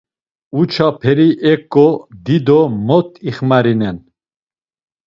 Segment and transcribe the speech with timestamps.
[0.59, 1.87] Uça peri ek̆o
[2.25, 3.97] dido mot ixmarinen?